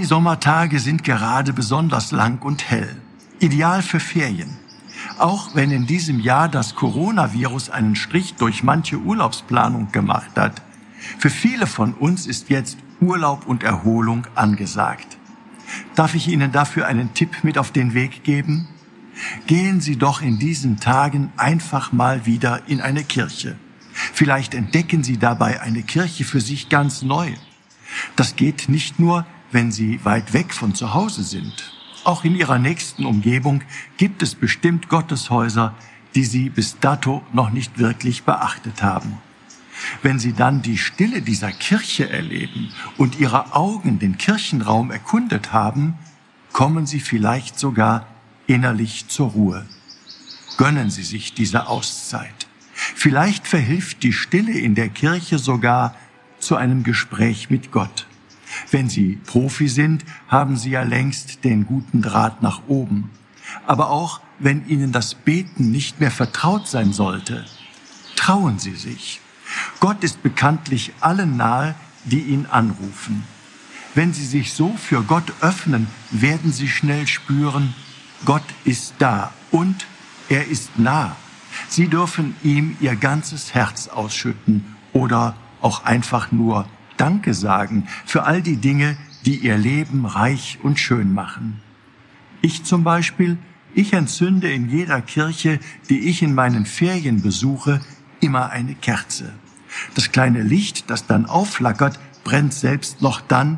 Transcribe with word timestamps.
Die 0.00 0.06
Sommertage 0.06 0.80
sind 0.80 1.04
gerade 1.04 1.52
besonders 1.52 2.10
lang 2.10 2.40
und 2.40 2.70
hell. 2.70 2.96
Ideal 3.38 3.82
für 3.82 4.00
Ferien. 4.00 4.56
Auch 5.18 5.54
wenn 5.54 5.70
in 5.70 5.86
diesem 5.86 6.20
Jahr 6.20 6.48
das 6.48 6.74
Coronavirus 6.74 7.68
einen 7.68 7.94
Strich 7.94 8.34
durch 8.36 8.62
manche 8.62 8.96
Urlaubsplanung 8.96 9.92
gemacht 9.92 10.30
hat. 10.36 10.62
Für 11.18 11.28
viele 11.28 11.66
von 11.66 11.92
uns 11.92 12.26
ist 12.26 12.48
jetzt 12.48 12.78
Urlaub 13.02 13.46
und 13.46 13.62
Erholung 13.62 14.26
angesagt. 14.36 15.18
Darf 15.96 16.14
ich 16.14 16.28
Ihnen 16.28 16.50
dafür 16.50 16.86
einen 16.86 17.12
Tipp 17.12 17.44
mit 17.44 17.58
auf 17.58 17.70
den 17.70 17.92
Weg 17.92 18.24
geben? 18.24 18.68
Gehen 19.46 19.82
Sie 19.82 19.96
doch 19.96 20.22
in 20.22 20.38
diesen 20.38 20.80
Tagen 20.80 21.30
einfach 21.36 21.92
mal 21.92 22.24
wieder 22.24 22.62
in 22.68 22.80
eine 22.80 23.04
Kirche. 23.04 23.58
Vielleicht 23.92 24.54
entdecken 24.54 25.04
Sie 25.04 25.18
dabei 25.18 25.60
eine 25.60 25.82
Kirche 25.82 26.24
für 26.24 26.40
sich 26.40 26.70
ganz 26.70 27.02
neu. 27.02 27.34
Das 28.16 28.34
geht 28.34 28.70
nicht 28.70 28.98
nur, 28.98 29.26
wenn 29.52 29.72
Sie 29.72 30.04
weit 30.04 30.32
weg 30.32 30.52
von 30.52 30.74
zu 30.74 30.94
Hause 30.94 31.22
sind. 31.22 31.72
Auch 32.04 32.24
in 32.24 32.34
Ihrer 32.34 32.58
nächsten 32.58 33.04
Umgebung 33.04 33.62
gibt 33.96 34.22
es 34.22 34.34
bestimmt 34.34 34.88
Gotteshäuser, 34.88 35.74
die 36.14 36.24
Sie 36.24 36.48
bis 36.48 36.78
dato 36.80 37.22
noch 37.32 37.50
nicht 37.50 37.78
wirklich 37.78 38.24
beachtet 38.24 38.82
haben. 38.82 39.18
Wenn 40.02 40.18
Sie 40.18 40.32
dann 40.32 40.62
die 40.62 40.78
Stille 40.78 41.22
dieser 41.22 41.52
Kirche 41.52 42.08
erleben 42.08 42.72
und 42.96 43.18
Ihre 43.18 43.54
Augen 43.54 43.98
den 43.98 44.18
Kirchenraum 44.18 44.90
erkundet 44.90 45.52
haben, 45.52 45.94
kommen 46.52 46.86
Sie 46.86 47.00
vielleicht 47.00 47.58
sogar 47.58 48.06
innerlich 48.46 49.08
zur 49.08 49.30
Ruhe. 49.30 49.66
Gönnen 50.56 50.90
Sie 50.90 51.02
sich 51.02 51.34
diese 51.34 51.68
Auszeit. 51.68 52.48
Vielleicht 52.72 53.46
verhilft 53.46 54.02
die 54.02 54.12
Stille 54.12 54.52
in 54.52 54.74
der 54.74 54.88
Kirche 54.88 55.38
sogar 55.38 55.94
zu 56.38 56.56
einem 56.56 56.82
Gespräch 56.82 57.50
mit 57.50 57.70
Gott. 57.70 58.06
Wenn 58.70 58.88
Sie 58.88 59.18
Profi 59.26 59.68
sind, 59.68 60.04
haben 60.28 60.56
Sie 60.56 60.70
ja 60.70 60.82
längst 60.82 61.44
den 61.44 61.66
guten 61.66 62.02
Draht 62.02 62.42
nach 62.42 62.62
oben. 62.68 63.10
Aber 63.66 63.90
auch 63.90 64.20
wenn 64.38 64.66
Ihnen 64.68 64.92
das 64.92 65.14
Beten 65.14 65.70
nicht 65.70 66.00
mehr 66.00 66.10
vertraut 66.10 66.68
sein 66.68 66.92
sollte, 66.92 67.44
trauen 68.16 68.58
Sie 68.58 68.74
sich. 68.74 69.20
Gott 69.80 70.04
ist 70.04 70.22
bekanntlich 70.22 70.92
allen 71.00 71.36
nahe, 71.36 71.74
die 72.04 72.20
ihn 72.20 72.46
anrufen. 72.46 73.24
Wenn 73.94 74.12
Sie 74.12 74.24
sich 74.24 74.52
so 74.52 74.74
für 74.76 75.02
Gott 75.02 75.32
öffnen, 75.40 75.88
werden 76.10 76.52
Sie 76.52 76.68
schnell 76.68 77.06
spüren, 77.06 77.74
Gott 78.24 78.44
ist 78.64 78.94
da 78.98 79.32
und 79.50 79.86
er 80.28 80.46
ist 80.46 80.78
nah. 80.78 81.16
Sie 81.68 81.88
dürfen 81.88 82.36
ihm 82.42 82.76
Ihr 82.80 82.94
ganzes 82.94 83.54
Herz 83.54 83.88
ausschütten 83.88 84.76
oder 84.92 85.34
auch 85.60 85.84
einfach 85.84 86.30
nur 86.30 86.66
Danke 87.00 87.32
sagen 87.32 87.86
für 88.04 88.24
all 88.24 88.42
die 88.42 88.56
Dinge, 88.56 88.94
die 89.24 89.36
Ihr 89.36 89.56
Leben 89.56 90.04
reich 90.04 90.58
und 90.62 90.78
schön 90.78 91.14
machen. 91.14 91.60
Ich 92.42 92.64
zum 92.64 92.84
Beispiel, 92.84 93.38
ich 93.74 93.94
entzünde 93.94 94.52
in 94.52 94.68
jeder 94.68 95.00
Kirche, 95.00 95.60
die 95.88 96.00
ich 96.00 96.22
in 96.22 96.34
meinen 96.34 96.66
Ferien 96.66 97.22
besuche, 97.22 97.80
immer 98.20 98.50
eine 98.50 98.74
Kerze. 98.74 99.32
Das 99.94 100.12
kleine 100.12 100.42
Licht, 100.42 100.90
das 100.90 101.06
dann 101.06 101.24
aufflackert, 101.24 101.98
brennt 102.22 102.52
selbst 102.52 103.00
noch 103.00 103.22
dann, 103.22 103.56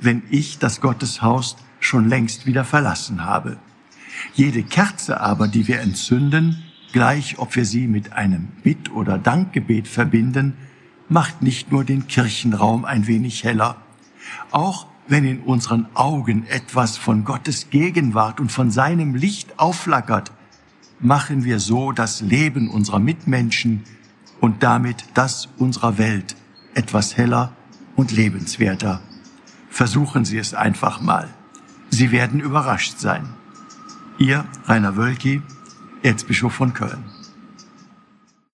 wenn 0.00 0.22
ich 0.30 0.60
das 0.60 0.80
Gotteshaus 0.80 1.56
schon 1.80 2.08
längst 2.08 2.46
wieder 2.46 2.64
verlassen 2.64 3.24
habe. 3.24 3.56
Jede 4.34 4.62
Kerze 4.62 5.20
aber, 5.20 5.48
die 5.48 5.66
wir 5.66 5.80
entzünden, 5.80 6.62
gleich 6.92 7.40
ob 7.40 7.56
wir 7.56 7.64
sie 7.64 7.88
mit 7.88 8.12
einem 8.12 8.46
Bitt- 8.62 8.92
oder 8.92 9.18
Dankgebet 9.18 9.88
verbinden, 9.88 10.56
macht 11.08 11.42
nicht 11.42 11.70
nur 11.70 11.84
den 11.84 12.06
Kirchenraum 12.06 12.84
ein 12.84 13.06
wenig 13.06 13.44
heller. 13.44 13.76
Auch 14.50 14.86
wenn 15.06 15.24
in 15.24 15.40
unseren 15.40 15.86
Augen 15.94 16.46
etwas 16.46 16.96
von 16.96 17.24
Gottes 17.24 17.70
Gegenwart 17.70 18.40
und 18.40 18.50
von 18.50 18.70
seinem 18.70 19.14
Licht 19.14 19.58
aufflackert, 19.58 20.32
machen 21.00 21.44
wir 21.44 21.60
so 21.60 21.92
das 21.92 22.20
Leben 22.20 22.70
unserer 22.70 23.00
Mitmenschen 23.00 23.84
und 24.40 24.62
damit 24.62 25.04
das 25.14 25.48
unserer 25.58 25.98
Welt 25.98 26.36
etwas 26.74 27.16
heller 27.16 27.52
und 27.96 28.10
lebenswerter. 28.10 29.00
Versuchen 29.70 30.24
Sie 30.24 30.38
es 30.38 30.54
einfach 30.54 31.00
mal. 31.00 31.28
Sie 31.90 32.10
werden 32.10 32.40
überrascht 32.40 32.98
sein. 32.98 33.28
Ihr 34.18 34.44
Rainer 34.64 34.96
Wölki, 34.96 35.42
Erzbischof 36.02 36.52
von 36.52 36.72
Köln. 36.74 37.13